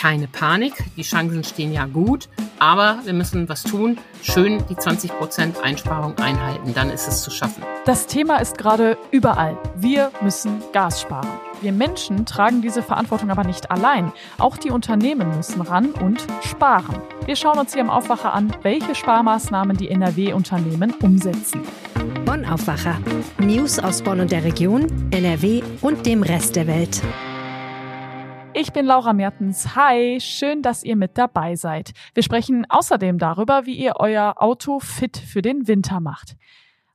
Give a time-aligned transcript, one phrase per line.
[0.00, 0.72] keine Panik.
[0.96, 3.98] Die Chancen stehen ja gut, aber wir müssen was tun.
[4.22, 7.62] Schön die 20 Prozent Einsparung einhalten, dann ist es zu schaffen.
[7.84, 9.58] Das Thema ist gerade überall.
[9.76, 11.28] Wir müssen Gas sparen.
[11.60, 14.10] Wir Menschen tragen diese Verantwortung aber nicht allein.
[14.38, 16.96] Auch die Unternehmen müssen ran und sparen.
[17.26, 21.60] Wir schauen uns hier im Aufwacher an, welche Sparmaßnahmen die NRW-Unternehmen umsetzen.
[22.24, 22.96] Bonn Aufwacher.
[23.38, 27.02] News aus Bonn und der Region, NRW und dem Rest der Welt.
[28.52, 29.76] Ich bin Laura Mertens.
[29.76, 31.92] Hi, schön, dass ihr mit dabei seid.
[32.14, 36.36] Wir sprechen außerdem darüber, wie ihr euer Auto fit für den Winter macht.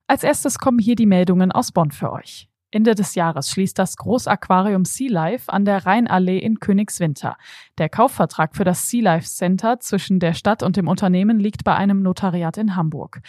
[0.05, 2.49] Als erstes kommen hier die Meldungen aus Bonn für euch.
[2.72, 7.38] Ende des Jahres schließt das Großaquarium Sea Life an der Rheinallee in Königswinter.
[7.77, 11.74] Der Kaufvertrag für das Sea Life Center zwischen der Stadt und dem Unternehmen liegt bei
[11.74, 13.22] einem Notariat in Hamburg.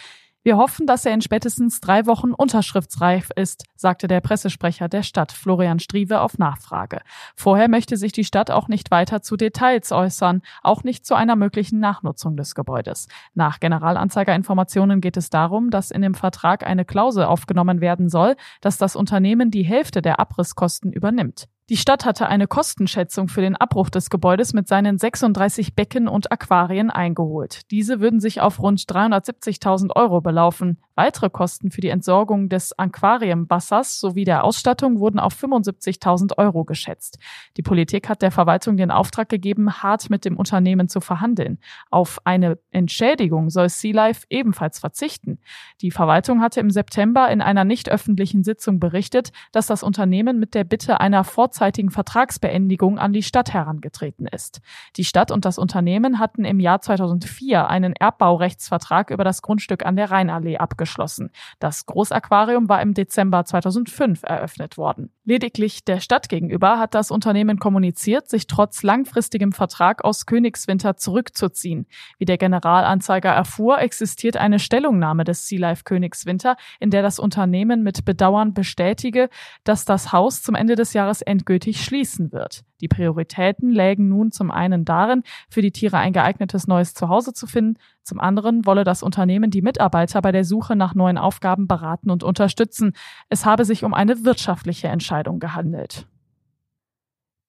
[0.47, 5.33] Wir hoffen, dass er in spätestens drei Wochen unterschriftsreif ist, sagte der Pressesprecher der Stadt,
[5.33, 7.01] Florian Strieve, auf Nachfrage.
[7.35, 11.35] Vorher möchte sich die Stadt auch nicht weiter zu Details äußern, auch nicht zu einer
[11.35, 13.09] möglichen Nachnutzung des Gebäudes.
[13.33, 18.77] Nach Generalanzeigerinformationen geht es darum, dass in dem Vertrag eine Klausel aufgenommen werden soll, dass
[18.77, 21.49] das Unternehmen die Hälfte der Abrisskosten übernimmt.
[21.69, 26.31] Die Stadt hatte eine Kostenschätzung für den Abbruch des Gebäudes mit seinen 36 Becken und
[26.31, 27.69] Aquarien eingeholt.
[27.71, 30.79] Diese würden sich auf rund 370.000 Euro belaufen.
[30.97, 37.19] Weitere Kosten für die Entsorgung des Aquariumwassers sowie der Ausstattung wurden auf 75.000 Euro geschätzt.
[37.55, 41.59] Die Politik hat der Verwaltung den Auftrag gegeben, hart mit dem Unternehmen zu verhandeln.
[41.91, 45.37] Auf eine Entschädigung soll Sea Life ebenfalls verzichten.
[45.81, 50.55] Die Verwaltung hatte im September in einer nicht öffentlichen Sitzung berichtet, dass das Unternehmen mit
[50.55, 54.61] der Bitte einer vorzeitigen Vertragsbeendigung an die Stadt herangetreten ist.
[54.95, 59.95] Die Stadt und das Unternehmen hatten im Jahr 2004 einen Erbbaurechtsvertrag über das Grundstück an
[59.95, 61.31] der Rheinallee abgeschlossen abgeschlossen.
[61.59, 65.11] Das Großaquarium war im Dezember 2005 eröffnet worden.
[65.25, 71.87] Lediglich der Stadt gegenüber hat das Unternehmen kommuniziert, sich trotz langfristigem Vertrag aus Königswinter zurückzuziehen.
[72.17, 77.83] Wie der Generalanzeiger erfuhr, existiert eine Stellungnahme des Sea Life Königswinter, in der das Unternehmen
[77.83, 79.29] mit Bedauern bestätige,
[79.65, 82.63] dass das Haus zum Ende des Jahres endgültig schließen wird.
[82.81, 87.47] Die Prioritäten lägen nun zum einen darin, für die Tiere ein geeignetes neues Zuhause zu
[87.47, 92.09] finden, zum anderen wolle das Unternehmen die Mitarbeiter bei der Suche nach neuen Aufgaben beraten
[92.09, 92.93] und unterstützen.
[93.29, 96.07] Es habe sich um eine wirtschaftliche Entscheidung gehandelt.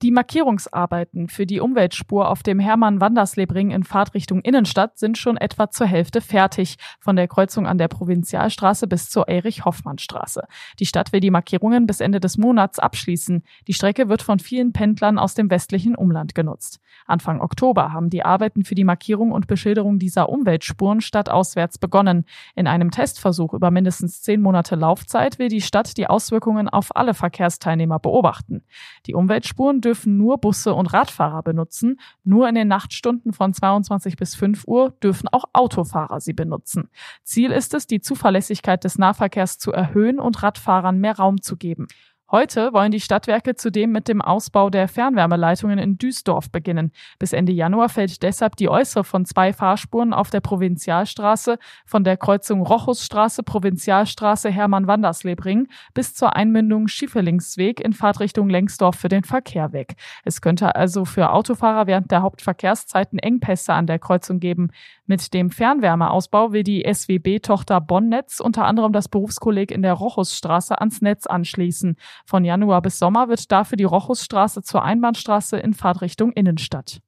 [0.01, 5.89] Die Markierungsarbeiten für die Umweltspur auf dem Hermann-Wandersleb-Ring in Fahrtrichtung Innenstadt sind schon etwa zur
[5.89, 10.45] Hälfte fertig, von der Kreuzung an der Provinzialstraße bis zur Erich-Hoffmann-Straße.
[10.79, 13.43] Die Stadt will die Markierungen bis Ende des Monats abschließen.
[13.67, 16.79] Die Strecke wird von vielen Pendlern aus dem westlichen Umland genutzt.
[17.07, 22.25] Anfang Oktober haben die Arbeiten für die Markierung und Beschilderung dieser Umweltspuren stadtauswärts begonnen.
[22.55, 27.15] In einem Testversuch über mindestens zehn Monate Laufzeit will die Stadt die Auswirkungen auf alle
[27.15, 28.63] Verkehrsteilnehmer beobachten.
[29.07, 31.99] Die Umweltspuren dürfen nur Busse und Radfahrer benutzen.
[32.23, 36.91] Nur in den Nachtstunden von 22 bis 5 Uhr dürfen auch Autofahrer sie benutzen.
[37.25, 41.89] Ziel ist es, die Zuverlässigkeit des Nahverkehrs zu erhöhen und Radfahrern mehr Raum zu geben.
[42.31, 46.93] Heute wollen die Stadtwerke zudem mit dem Ausbau der Fernwärmeleitungen in Duisdorf beginnen.
[47.19, 52.19] Bis Ende Januar fällt deshalb die äußere von zwei Fahrspuren auf der Provinzialstraße von der
[52.19, 59.95] Kreuzung Rochusstraße, Provinzialstraße Hermann-Wanderslebring bis zur Einmündung Schiefelingsweg in Fahrtrichtung Lengsdorf für den Verkehr weg.
[60.23, 64.69] Es könnte also für Autofahrer während der Hauptverkehrszeiten Engpässe an der Kreuzung geben.
[65.07, 71.01] Mit dem Fernwärmeausbau will die SWB-Tochter Bonnnetz unter anderem das Berufskolleg in der Rochusstraße ans
[71.01, 71.97] Netz anschließen.
[72.27, 77.01] Von Januar bis Sommer wird dafür die Rochusstraße zur Einbahnstraße in Fahrtrichtung Innenstadt.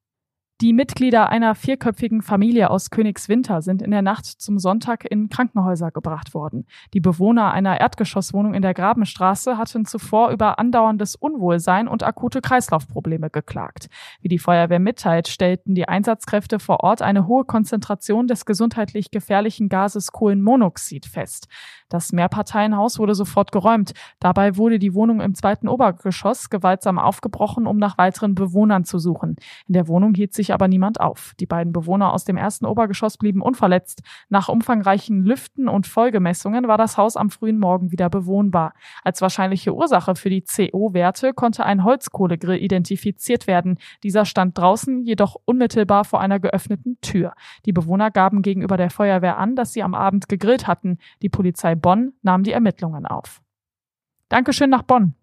[0.60, 5.90] Die Mitglieder einer vierköpfigen Familie aus Königswinter sind in der Nacht zum Sonntag in Krankenhäuser
[5.90, 6.66] gebracht worden.
[6.92, 13.30] Die Bewohner einer Erdgeschosswohnung in der Grabenstraße hatten zuvor über andauerndes Unwohlsein und akute Kreislaufprobleme
[13.30, 13.88] geklagt.
[14.20, 19.70] Wie die Feuerwehr mitteilt, stellten die Einsatzkräfte vor Ort eine hohe Konzentration des gesundheitlich gefährlichen
[19.70, 21.48] Gases Kohlenmonoxid fest.
[21.88, 23.94] Das Mehrparteienhaus wurde sofort geräumt.
[24.20, 29.36] Dabei wurde die Wohnung im zweiten Obergeschoss gewaltsam aufgebrochen, um nach weiteren Bewohnern zu suchen.
[29.66, 31.34] In der Wohnung hielt sich aber niemand auf.
[31.40, 34.02] Die beiden Bewohner aus dem ersten Obergeschoss blieben unverletzt.
[34.28, 38.74] Nach umfangreichen Lüften und Folgemessungen war das Haus am frühen Morgen wieder bewohnbar.
[39.04, 43.78] Als wahrscheinliche Ursache für die CO-Werte konnte ein Holzkohlegrill identifiziert werden.
[44.02, 47.34] Dieser stand draußen, jedoch unmittelbar vor einer geöffneten Tür.
[47.66, 50.98] Die Bewohner gaben gegenüber der Feuerwehr an, dass sie am Abend gegrillt hatten.
[51.22, 53.40] Die Polizei Bonn nahm die Ermittlungen auf.
[54.28, 55.14] Dankeschön nach Bonn.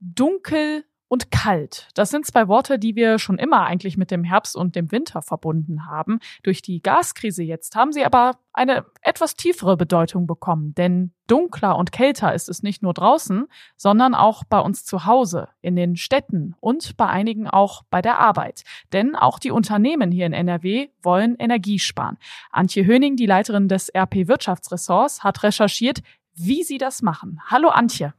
[0.00, 1.88] Dunkel und kalt.
[1.94, 5.22] Das sind zwei Worte, die wir schon immer eigentlich mit dem Herbst und dem Winter
[5.22, 6.20] verbunden haben.
[6.42, 11.92] Durch die Gaskrise jetzt haben sie aber eine etwas tiefere Bedeutung bekommen, denn dunkler und
[11.92, 13.46] kälter ist es nicht nur draußen,
[13.76, 18.18] sondern auch bei uns zu Hause, in den Städten und bei einigen auch bei der
[18.18, 18.64] Arbeit.
[18.92, 22.18] Denn auch die Unternehmen hier in NRW wollen Energie sparen.
[22.50, 26.00] Antje Höning, die Leiterin des RP Wirtschaftsressorts, hat recherchiert,
[26.34, 27.40] wie sie das machen.
[27.46, 28.14] Hallo Antje.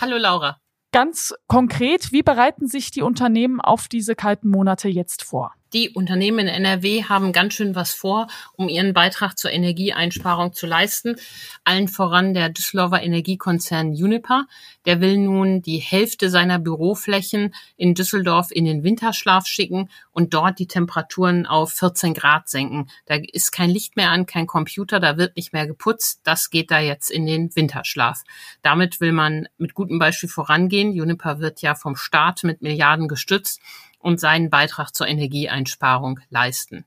[0.00, 0.60] Hallo Laura.
[0.92, 5.54] Ganz konkret, wie bereiten sich die Unternehmen auf diese kalten Monate jetzt vor?
[5.72, 10.64] Die Unternehmen in NRW haben ganz schön was vor, um ihren Beitrag zur Energieeinsparung zu
[10.64, 11.16] leisten.
[11.64, 14.46] Allen voran der Düsseldorfer Energiekonzern Uniper.
[14.84, 20.60] Der will nun die Hälfte seiner Büroflächen in Düsseldorf in den Winterschlaf schicken und dort
[20.60, 22.88] die Temperaturen auf 14 Grad senken.
[23.06, 26.20] Da ist kein Licht mehr an, kein Computer, da wird nicht mehr geputzt.
[26.22, 28.22] Das geht da jetzt in den Winterschlaf.
[28.62, 30.90] Damit will man mit gutem Beispiel vorangehen.
[30.90, 33.60] Uniper wird ja vom Staat mit Milliarden gestützt
[34.06, 36.84] und seinen Beitrag zur Energieeinsparung leisten.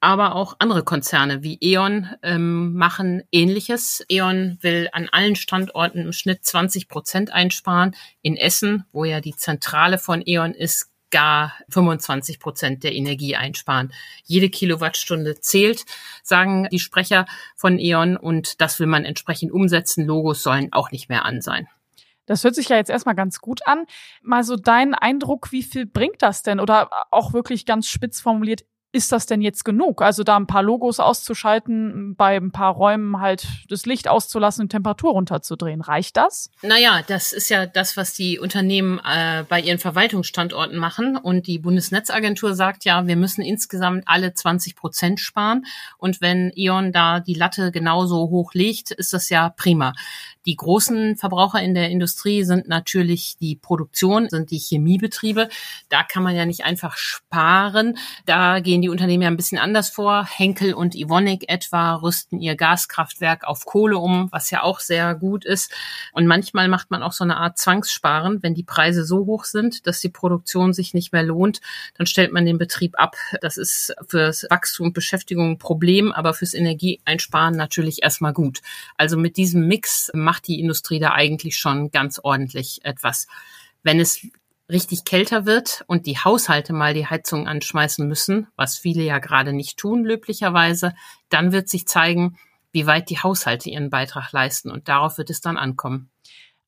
[0.00, 4.04] Aber auch andere Konzerne wie E.ON ähm, machen Ähnliches.
[4.10, 7.96] E.ON will an allen Standorten im Schnitt 20 Prozent einsparen.
[8.20, 13.90] In Essen, wo ja die Zentrale von E.ON ist, gar 25 Prozent der Energie einsparen.
[14.24, 15.86] Jede Kilowattstunde zählt,
[16.22, 17.24] sagen die Sprecher
[17.56, 20.04] von E.ON, und das will man entsprechend umsetzen.
[20.04, 21.66] Logos sollen auch nicht mehr an sein.
[22.26, 23.84] Das hört sich ja jetzt erstmal ganz gut an.
[24.22, 26.60] Mal so dein Eindruck, wie viel bringt das denn?
[26.60, 30.02] Oder auch wirklich ganz spitz formuliert, ist das denn jetzt genug?
[30.02, 34.68] Also da ein paar Logos auszuschalten, bei ein paar Räumen halt das Licht auszulassen und
[34.68, 35.80] Temperatur runterzudrehen.
[35.80, 36.50] Reicht das?
[36.60, 41.16] Naja, das ist ja das, was die Unternehmen äh, bei ihren Verwaltungsstandorten machen.
[41.16, 45.64] Und die Bundesnetzagentur sagt ja, wir müssen insgesamt alle 20 Prozent sparen.
[45.96, 49.94] Und wenn E.ON da die Latte genauso hoch legt, ist das ja prima.
[50.46, 55.48] Die großen Verbraucher in der Industrie sind natürlich die Produktion, sind die Chemiebetriebe.
[55.88, 57.96] Da kann man ja nicht einfach sparen.
[58.26, 60.26] Da gehen die Unternehmen ja ein bisschen anders vor.
[60.26, 65.44] Henkel und Ivonik etwa rüsten ihr Gaskraftwerk auf Kohle um, was ja auch sehr gut
[65.44, 65.72] ist.
[66.12, 68.42] Und manchmal macht man auch so eine Art Zwangssparen.
[68.42, 71.60] Wenn die Preise so hoch sind, dass die Produktion sich nicht mehr lohnt,
[71.96, 73.16] dann stellt man den Betrieb ab.
[73.40, 78.60] Das ist fürs Wachstum und Beschäftigung ein Problem, aber fürs Energieeinsparen natürlich erstmal gut.
[78.96, 83.26] Also mit diesem Mix macht die Industrie da eigentlich schon ganz ordentlich etwas.
[83.82, 84.26] Wenn es
[84.70, 89.52] richtig kälter wird und die Haushalte mal die Heizung anschmeißen müssen, was viele ja gerade
[89.52, 90.94] nicht tun, löblicherweise,
[91.28, 92.38] dann wird sich zeigen,
[92.72, 96.08] wie weit die Haushalte ihren Beitrag leisten und darauf wird es dann ankommen.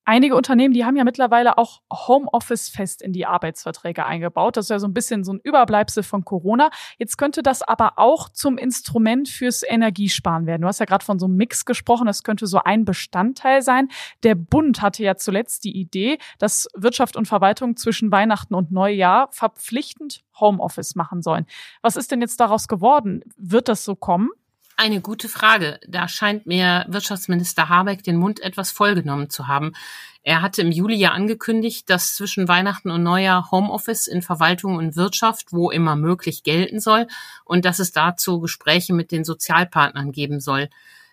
[0.06, 4.58] Einige Unternehmen, die haben ja mittlerweile auch Homeoffice fest in die Arbeitsverträge eingebaut.
[4.58, 6.68] Das ist ja so ein bisschen so ein Überbleibsel von Corona.
[6.98, 10.60] Jetzt könnte das aber auch zum Instrument fürs Energiesparen werden.
[10.60, 12.06] Du hast ja gerade von so einem Mix gesprochen.
[12.06, 13.88] Das könnte so ein Bestandteil sein.
[14.24, 19.28] Der Bund hatte ja zuletzt die Idee, dass Wirtschaft und Verwaltung zwischen Weihnachten und Neujahr
[19.32, 21.46] verpflichtend Homeoffice machen sollen.
[21.80, 23.22] Was ist denn jetzt daraus geworden?
[23.38, 24.28] Wird das so kommen?
[24.76, 25.78] Eine gute Frage.
[25.86, 29.72] Da scheint mir Wirtschaftsminister Habeck den Mund etwas vollgenommen zu haben.
[30.24, 34.96] Er hatte im Juli ja angekündigt, dass zwischen Weihnachten und Neujahr Homeoffice in Verwaltung und
[34.96, 37.06] Wirtschaft wo immer möglich gelten soll
[37.44, 40.68] und dass es dazu Gespräche mit den Sozialpartnern geben soll.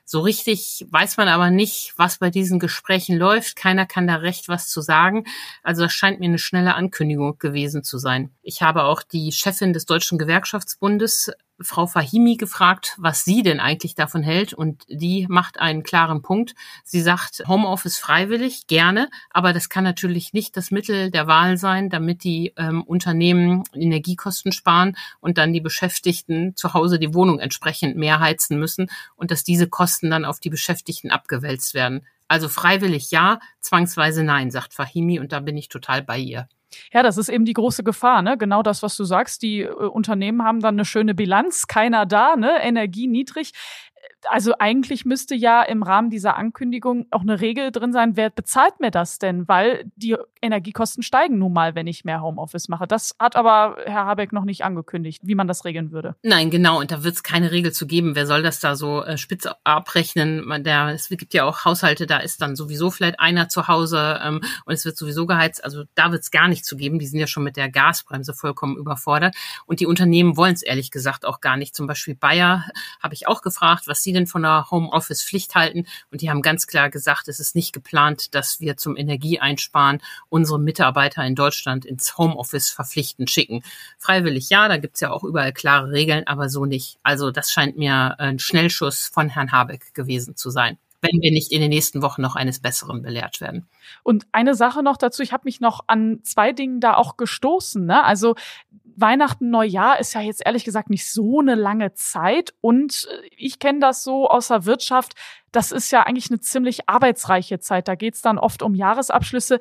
[0.05, 3.55] So richtig weiß man aber nicht, was bei diesen Gesprächen läuft.
[3.55, 5.25] Keiner kann da recht was zu sagen.
[5.61, 8.31] Also das scheint mir eine schnelle Ankündigung gewesen zu sein.
[8.41, 11.31] Ich habe auch die Chefin des Deutschen Gewerkschaftsbundes
[11.63, 14.53] Frau Fahimi gefragt, was sie denn eigentlich davon hält.
[14.53, 16.55] Und die macht einen klaren Punkt.
[16.83, 21.89] Sie sagt, Homeoffice freiwillig, gerne, aber das kann natürlich nicht das Mittel der Wahl sein,
[21.89, 27.95] damit die ähm, Unternehmen Energiekosten sparen und dann die Beschäftigten zu Hause die Wohnung entsprechend
[27.95, 32.05] mehr heizen müssen und dass diese Kosten dann auf die Beschäftigten abgewälzt werden.
[32.31, 36.47] Also freiwillig ja, zwangsweise nein, sagt Fahimi und da bin ich total bei ihr.
[36.93, 38.38] Ja, das ist eben die große Gefahr, ne?
[38.38, 39.41] Genau das, was du sagst.
[39.41, 42.61] Die äh, Unternehmen haben dann eine schöne Bilanz, keiner da, ne?
[42.61, 43.51] Energie niedrig
[44.29, 48.79] also eigentlich müsste ja im Rahmen dieser Ankündigung auch eine Regel drin sein, wer bezahlt
[48.79, 49.47] mir das denn?
[49.47, 52.87] Weil die Energiekosten steigen nun mal, wenn ich mehr Homeoffice mache.
[52.87, 56.15] Das hat aber Herr Habeck noch nicht angekündigt, wie man das regeln würde.
[56.23, 56.79] Nein, genau.
[56.79, 58.15] Und da wird es keine Regel zu geben.
[58.15, 60.45] Wer soll das da so äh, spitz abrechnen?
[60.45, 64.19] Man, der, es gibt ja auch Haushalte, da ist dann sowieso vielleicht einer zu Hause
[64.23, 65.63] ähm, und es wird sowieso geheizt.
[65.63, 66.99] Also da wird es gar nicht zu geben.
[66.99, 69.35] Die sind ja schon mit der Gasbremse vollkommen überfordert.
[69.65, 71.75] Und die Unternehmen wollen es ehrlich gesagt auch gar nicht.
[71.75, 72.65] Zum Beispiel Bayer
[73.01, 75.86] habe ich auch gefragt, was sie sie denn von der Homeoffice-Pflicht halten?
[76.12, 80.60] Und die haben ganz klar gesagt, es ist nicht geplant, dass wir zum Energieeinsparen unsere
[80.60, 83.63] Mitarbeiter in Deutschland ins Homeoffice verpflichtend schicken.
[83.98, 86.98] Freiwillig ja, da gibt's ja auch überall klare Regeln, aber so nicht.
[87.03, 90.77] Also das scheint mir ein Schnellschuss von Herrn Habeck gewesen zu sein.
[91.01, 93.68] wenn wir nicht in den nächsten Wochen noch eines Besseren belehrt werden.
[94.03, 97.86] Und eine Sache noch dazu, ich habe mich noch an zwei Dingen da auch gestoßen.
[97.86, 98.03] Ne?
[98.03, 98.36] Also
[99.01, 102.53] Weihnachten, Neujahr ist ja jetzt ehrlich gesagt nicht so eine lange Zeit.
[102.62, 105.13] Und äh, ich kenne das so aus der Wirtschaft.
[105.51, 107.88] Das ist ja eigentlich eine ziemlich arbeitsreiche Zeit.
[107.88, 109.60] Da geht's dann oft um Jahresabschlüsse.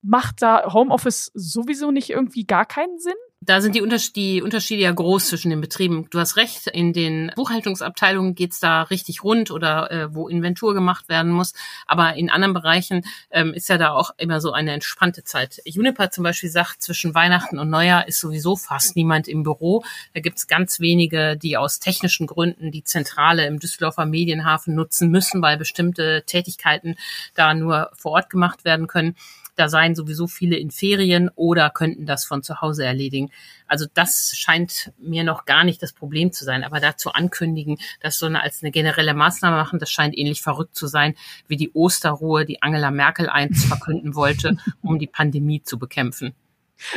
[0.00, 3.14] Macht da Homeoffice sowieso nicht irgendwie gar keinen Sinn?
[3.44, 6.06] Da sind die, Unterschiede, die Unterschiede ja groß zwischen den Betrieben.
[6.10, 11.08] Du hast recht, in den Buchhaltungsabteilungen geht's da richtig rund oder äh, wo Inventur gemacht
[11.08, 11.52] werden muss.
[11.88, 15.60] Aber in anderen Bereichen ähm, ist ja da auch immer so eine entspannte Zeit.
[15.64, 19.82] Juniper zum Beispiel sagt, zwischen Weihnachten und Neujahr ist sowieso fast niemand im Büro.
[20.14, 25.42] Da gibt's ganz wenige, die aus technischen Gründen die Zentrale im Düsseldorfer Medienhafen nutzen müssen,
[25.42, 26.94] weil bestimmte Tätigkeiten
[27.34, 29.16] da nur vor Ort gemacht werden können.
[29.54, 33.30] Da seien sowieso viele in Ferien oder könnten das von zu Hause erledigen.
[33.66, 36.64] Also das scheint mir noch gar nicht das Problem zu sein.
[36.64, 40.74] Aber dazu ankündigen, das so eine, als eine generelle Maßnahme machen, das scheint ähnlich verrückt
[40.74, 41.14] zu sein,
[41.48, 46.34] wie die Osterruhe, die Angela Merkel einst verkünden wollte, um die Pandemie zu bekämpfen.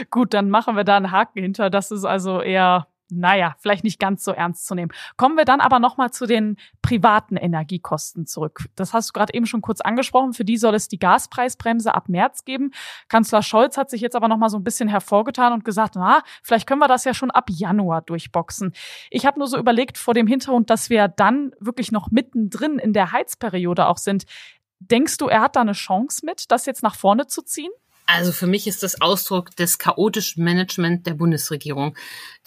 [0.09, 1.69] Gut, dann machen wir da einen Haken hinter.
[1.69, 4.91] Das ist also eher naja, vielleicht nicht ganz so ernst zu nehmen.
[5.17, 8.65] Kommen wir dann aber nochmal zu den privaten Energiekosten zurück.
[8.75, 10.33] Das hast du gerade eben schon kurz angesprochen.
[10.33, 12.71] Für die soll es die Gaspreisbremse ab März geben.
[13.07, 16.67] Kanzler Scholz hat sich jetzt aber nochmal so ein bisschen hervorgetan und gesagt, na, vielleicht
[16.67, 18.74] können wir das ja schon ab Januar durchboxen.
[19.12, 22.93] Ich habe nur so überlegt vor dem Hintergrund, dass wir dann wirklich noch mittendrin in
[22.93, 24.25] der Heizperiode auch sind.
[24.79, 27.71] Denkst du, er hat da eine Chance mit, das jetzt nach vorne zu ziehen?
[28.07, 31.95] Also für mich ist das Ausdruck des chaotischen Management der Bundesregierung.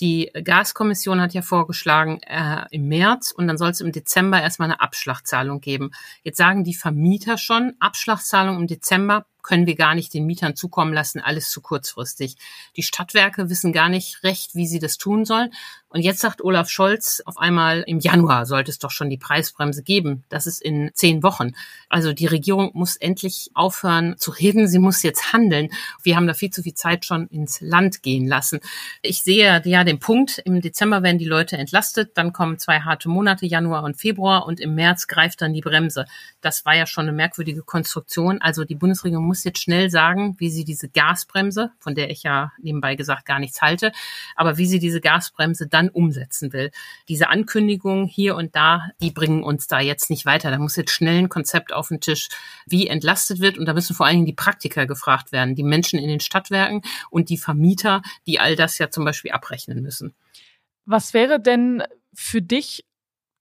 [0.00, 4.70] Die Gaskommission hat ja vorgeschlagen äh, im März und dann soll es im Dezember erstmal
[4.70, 5.90] eine Abschlagzahlung geben.
[6.22, 10.92] Jetzt sagen die Vermieter schon, Abschlagzahlung im Dezember können wir gar nicht den Mietern zukommen
[10.92, 12.36] lassen, alles zu kurzfristig.
[12.76, 15.50] Die Stadtwerke wissen gar nicht recht, wie sie das tun sollen.
[15.90, 19.82] Und jetzt sagt Olaf Scholz auf einmal, im Januar sollte es doch schon die Preisbremse
[19.82, 20.22] geben.
[20.28, 21.52] Das ist in zehn Wochen.
[21.88, 24.68] Also die Regierung muss endlich aufhören zu reden.
[24.68, 25.70] Sie muss jetzt handeln.
[26.02, 28.60] Wir haben da viel zu viel Zeit schon ins Land gehen lassen.
[29.00, 30.42] Ich sehe ja den Punkt.
[30.44, 32.18] Im Dezember werden die Leute entlastet.
[32.18, 34.46] Dann kommen zwei harte Monate, Januar und Februar.
[34.46, 36.04] Und im März greift dann die Bremse.
[36.42, 38.42] Das war ja schon eine merkwürdige Konstruktion.
[38.42, 42.52] Also die Bundesregierung muss jetzt schnell sagen, wie sie diese Gasbremse, von der ich ja
[42.60, 43.92] nebenbei gesagt gar nichts halte,
[44.34, 46.72] aber wie sie diese Gasbremse dann umsetzen will.
[47.08, 50.50] Diese Ankündigungen hier und da, die bringen uns da jetzt nicht weiter.
[50.50, 52.28] Da muss jetzt schnell ein Konzept auf den Tisch,
[52.66, 53.58] wie entlastet wird.
[53.58, 56.82] Und da müssen vor allen Dingen die Praktiker gefragt werden, die Menschen in den Stadtwerken
[57.10, 60.14] und die Vermieter, die all das ja zum Beispiel abrechnen müssen.
[60.86, 61.82] Was wäre denn
[62.14, 62.84] für dich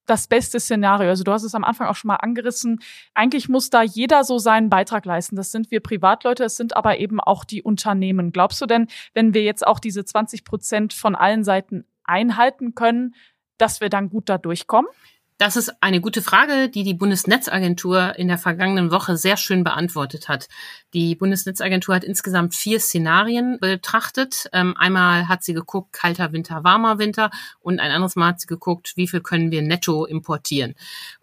[0.08, 1.10] das beste Szenario.
[1.10, 2.82] Also du hast es am Anfang auch schon mal angerissen.
[3.14, 5.36] Eigentlich muss da jeder so seinen Beitrag leisten.
[5.36, 8.32] Das sind wir Privatleute, es sind aber eben auch die Unternehmen.
[8.32, 13.14] Glaubst du denn, wenn wir jetzt auch diese 20 Prozent von allen Seiten einhalten können,
[13.58, 14.90] dass wir dann gut da durchkommen?
[15.38, 20.28] Das ist eine gute Frage, die die Bundesnetzagentur in der vergangenen Woche sehr schön beantwortet
[20.28, 20.48] hat.
[20.96, 24.50] Die Bundesnetzagentur hat insgesamt vier Szenarien betrachtet.
[24.52, 27.30] Ähm, einmal hat sie geguckt, kalter Winter, warmer Winter
[27.60, 30.74] und ein anderes Mal hat sie geguckt, wie viel können wir netto importieren.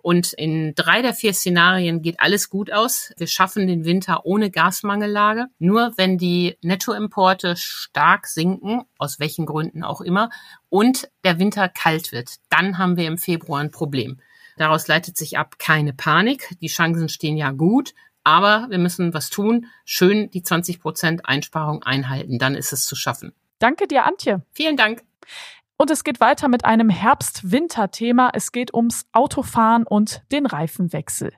[0.00, 3.12] Und in drei der vier Szenarien geht alles gut aus.
[3.16, 5.47] Wir schaffen den Winter ohne Gasmangellage.
[5.59, 10.30] Nur wenn die Nettoimporte stark sinken, aus welchen Gründen auch immer,
[10.68, 14.21] und der Winter kalt wird, dann haben wir im Februar ein Problem.
[14.56, 16.56] Daraus leitet sich ab keine Panik.
[16.61, 19.66] Die Chancen stehen ja gut, aber wir müssen was tun.
[19.85, 22.38] Schön die 20 Prozent Einsparung einhalten.
[22.38, 23.33] Dann ist es zu schaffen.
[23.59, 24.42] Danke dir, Antje.
[24.52, 25.02] Vielen Dank.
[25.76, 28.30] Und es geht weiter mit einem Herbst-Winter-Thema.
[28.33, 31.33] Es geht ums Autofahren und den Reifenwechsel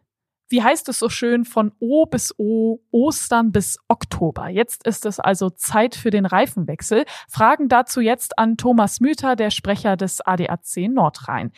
[0.48, 4.48] wie heißt es so schön, von O bis O, Ostern bis Oktober.
[4.48, 7.04] Jetzt ist es also Zeit für den Reifenwechsel.
[7.28, 11.52] Fragen dazu jetzt an Thomas Müther, der Sprecher des ADAC Nordrhein.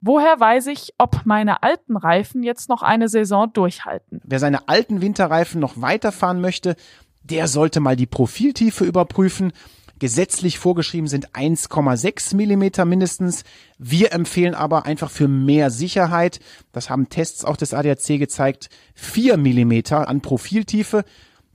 [0.00, 4.20] Woher weiß ich, ob meine alten Reifen jetzt noch eine Saison durchhalten?
[4.24, 6.76] Wer seine alten Winterreifen noch weiterfahren möchte,
[7.22, 9.52] der sollte mal die Profiltiefe überprüfen
[9.98, 13.44] Gesetzlich vorgeschrieben sind 1,6 Millimeter mindestens.
[13.78, 16.40] Wir empfehlen aber einfach für mehr Sicherheit,
[16.72, 21.04] das haben Tests auch des ADAC gezeigt, 4 Millimeter an Profiltiefe.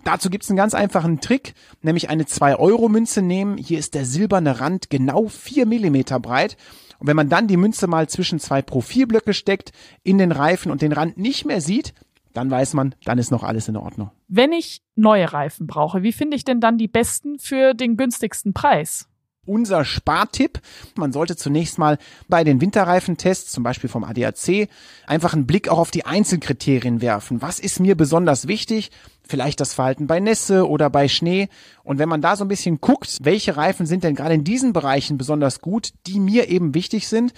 [0.03, 3.57] Dazu gibt's einen ganz einfachen Trick, nämlich eine 2-Euro-Münze nehmen.
[3.57, 6.57] Hier ist der silberne Rand genau 4 Millimeter breit.
[6.97, 9.71] Und wenn man dann die Münze mal zwischen zwei Profilblöcke steckt,
[10.01, 11.93] in den Reifen und den Rand nicht mehr sieht,
[12.33, 14.11] dann weiß man, dann ist noch alles in Ordnung.
[14.27, 18.53] Wenn ich neue Reifen brauche, wie finde ich denn dann die besten für den günstigsten
[18.53, 19.07] Preis?
[19.43, 20.61] Unser Spartipp,
[20.95, 21.97] man sollte zunächst mal
[22.27, 24.69] bei den Winterreifentests, zum Beispiel vom ADAC,
[25.07, 27.41] einfach einen Blick auch auf die Einzelkriterien werfen.
[27.41, 28.91] Was ist mir besonders wichtig?
[29.23, 31.49] Vielleicht das Verhalten bei Nässe oder bei Schnee.
[31.83, 34.73] Und wenn man da so ein bisschen guckt, welche Reifen sind denn gerade in diesen
[34.73, 37.33] Bereichen besonders gut, die mir eben wichtig sind,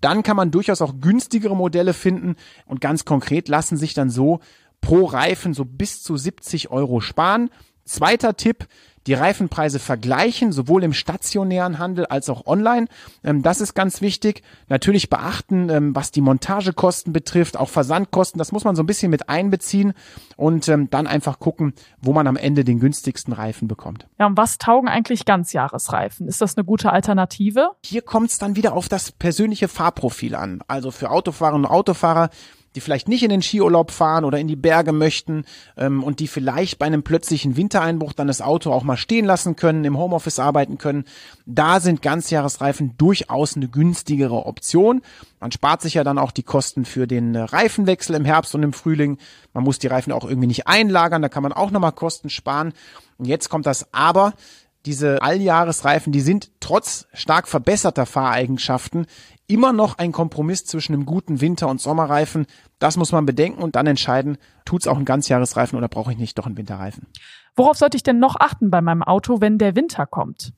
[0.00, 2.36] dann kann man durchaus auch günstigere Modelle finden
[2.66, 4.40] und ganz konkret lassen sich dann so
[4.80, 7.50] pro Reifen so bis zu 70 Euro sparen.
[7.88, 8.68] Zweiter Tipp,
[9.06, 12.86] die Reifenpreise vergleichen, sowohl im stationären Handel als auch online.
[13.24, 14.42] Ähm, das ist ganz wichtig.
[14.68, 18.38] Natürlich beachten, ähm, was die Montagekosten betrifft, auch Versandkosten.
[18.38, 19.94] Das muss man so ein bisschen mit einbeziehen
[20.36, 24.06] und ähm, dann einfach gucken, wo man am Ende den günstigsten Reifen bekommt.
[24.18, 26.28] Ja, und was taugen eigentlich Ganzjahresreifen?
[26.28, 27.70] Ist das eine gute Alternative?
[27.82, 30.60] Hier kommt es dann wieder auf das persönliche Fahrprofil an.
[30.68, 32.28] Also für Autofahrerinnen und Autofahrer
[32.78, 35.44] die vielleicht nicht in den Skiurlaub fahren oder in die Berge möchten
[35.76, 39.56] ähm, und die vielleicht bei einem plötzlichen Wintereinbruch dann das Auto auch mal stehen lassen
[39.56, 41.04] können, im Homeoffice arbeiten können.
[41.44, 45.02] Da sind Ganzjahresreifen durchaus eine günstigere Option.
[45.40, 48.72] Man spart sich ja dann auch die Kosten für den Reifenwechsel im Herbst und im
[48.72, 49.18] Frühling.
[49.52, 52.74] Man muss die Reifen auch irgendwie nicht einlagern, da kann man auch nochmal Kosten sparen.
[53.16, 54.34] Und jetzt kommt das Aber
[54.86, 59.06] diese Alljahresreifen, die sind trotz stark verbesserter Fahreigenschaften
[59.48, 62.46] immer noch ein Kompromiss zwischen einem guten Winter- und Sommerreifen.
[62.78, 66.38] Das muss man bedenken und dann entscheiden, tut's auch ein Ganzjahresreifen oder brauche ich nicht
[66.38, 67.06] doch einen Winterreifen.
[67.56, 70.52] Worauf sollte ich denn noch achten bei meinem Auto, wenn der Winter kommt?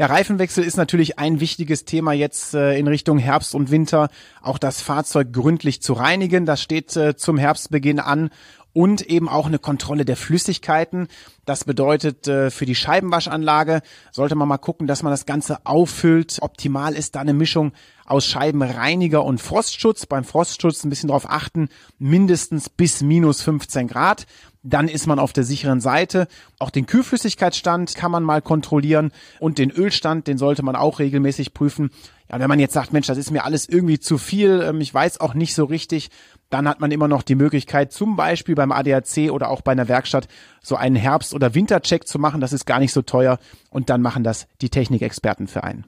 [0.00, 4.08] Ja, Reifenwechsel ist natürlich ein wichtiges Thema jetzt äh, in Richtung Herbst und Winter.
[4.40, 8.30] Auch das Fahrzeug gründlich zu reinigen, das steht äh, zum Herbstbeginn an
[8.72, 11.08] und eben auch eine Kontrolle der Flüssigkeiten.
[11.44, 16.38] Das bedeutet, äh, für die Scheibenwaschanlage sollte man mal gucken, dass man das Ganze auffüllt.
[16.40, 17.72] Optimal ist da eine Mischung
[18.12, 20.04] aus Scheibenreiniger und Frostschutz.
[20.04, 24.26] Beim Frostschutz ein bisschen darauf achten, mindestens bis minus 15 Grad.
[24.62, 26.28] Dann ist man auf der sicheren Seite.
[26.58, 31.54] Auch den Kühlflüssigkeitsstand kann man mal kontrollieren und den Ölstand, den sollte man auch regelmäßig
[31.54, 31.90] prüfen.
[32.30, 34.92] Ja, wenn man jetzt sagt, Mensch, das ist mir alles irgendwie zu viel, ähm, ich
[34.92, 36.10] weiß auch nicht so richtig,
[36.50, 39.88] dann hat man immer noch die Möglichkeit, zum Beispiel beim ADAC oder auch bei einer
[39.88, 40.28] Werkstatt
[40.62, 42.42] so einen Herbst- oder Wintercheck zu machen.
[42.42, 43.38] Das ist gar nicht so teuer
[43.70, 45.86] und dann machen das die Technikexperten für einen.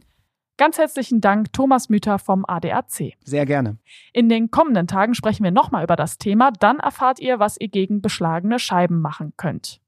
[0.56, 3.14] Ganz herzlichen Dank, Thomas Müther vom ADAC.
[3.24, 3.78] Sehr gerne.
[4.12, 6.52] In den kommenden Tagen sprechen wir nochmal über das Thema.
[6.52, 9.80] Dann erfahrt ihr, was ihr gegen beschlagene Scheiben machen könnt.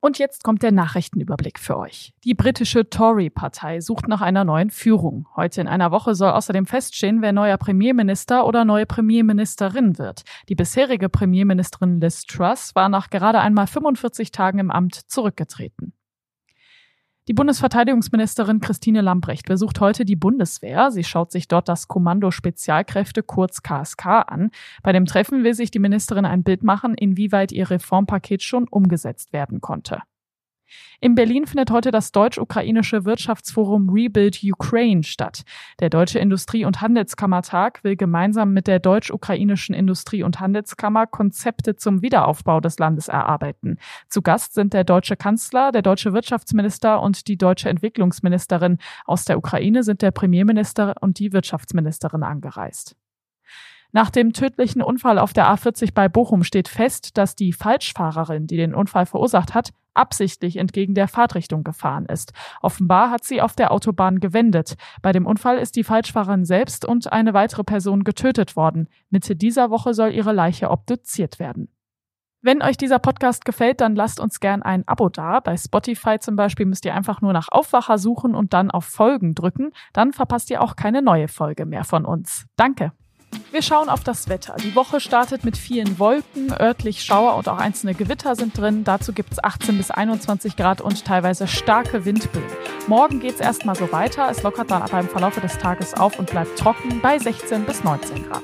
[0.00, 2.12] Und jetzt kommt der Nachrichtenüberblick für euch.
[2.24, 5.26] Die britische Tory-Partei sucht nach einer neuen Führung.
[5.34, 10.24] Heute in einer Woche soll außerdem feststehen, wer neuer Premierminister oder neue Premierministerin wird.
[10.50, 15.94] Die bisherige Premierministerin Liz Truss war nach gerade einmal 45 Tagen im Amt zurückgetreten.
[17.26, 20.90] Die Bundesverteidigungsministerin Christine Lambrecht besucht heute die Bundeswehr.
[20.90, 24.50] Sie schaut sich dort das Kommando Spezialkräfte kurz KSK an.
[24.82, 29.32] Bei dem Treffen will sich die Ministerin ein Bild machen, inwieweit ihr Reformpaket schon umgesetzt
[29.32, 30.02] werden konnte.
[31.00, 35.42] In Berlin findet heute das deutsch-ukrainische Wirtschaftsforum Rebuild Ukraine statt.
[35.80, 42.00] Der Deutsche Industrie- und Handelskammertag will gemeinsam mit der deutsch-ukrainischen Industrie- und Handelskammer Konzepte zum
[42.00, 43.78] Wiederaufbau des Landes erarbeiten.
[44.08, 48.78] Zu Gast sind der deutsche Kanzler, der deutsche Wirtschaftsminister und die deutsche Entwicklungsministerin.
[49.04, 52.96] Aus der Ukraine sind der Premierminister und die Wirtschaftsministerin angereist.
[53.92, 58.56] Nach dem tödlichen Unfall auf der A40 bei Bochum steht fest, dass die Falschfahrerin, die
[58.56, 62.32] den Unfall verursacht hat, absichtlich entgegen der Fahrtrichtung gefahren ist.
[62.60, 64.74] Offenbar hat sie auf der Autobahn gewendet.
[65.02, 68.88] Bei dem Unfall ist die Falschfahrerin selbst und eine weitere Person getötet worden.
[69.10, 71.68] Mitte dieser Woche soll ihre Leiche obduziert werden.
[72.42, 75.40] Wenn euch dieser Podcast gefällt, dann lasst uns gern ein Abo da.
[75.40, 79.34] Bei Spotify zum Beispiel müsst ihr einfach nur nach Aufwacher suchen und dann auf Folgen
[79.34, 79.72] drücken.
[79.94, 82.44] Dann verpasst ihr auch keine neue Folge mehr von uns.
[82.56, 82.92] Danke.
[83.50, 84.56] Wir schauen auf das Wetter.
[84.62, 88.84] Die Woche startet mit vielen Wolken, örtlich Schauer und auch einzelne Gewitter sind drin.
[88.84, 92.44] Dazu gibt es 18 bis 21 Grad und teilweise starke Windböen.
[92.86, 94.28] Morgen geht es erstmal so weiter.
[94.30, 97.84] Es lockert dann aber im Verlauf des Tages auf und bleibt trocken bei 16 bis
[97.84, 98.42] 19 Grad.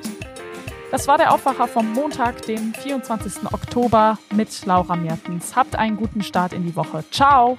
[0.90, 3.44] Das war der Aufwacher vom Montag, dem 24.
[3.52, 5.54] Oktober mit Laura Mertens.
[5.54, 7.04] Habt einen guten Start in die Woche.
[7.12, 7.58] Ciao!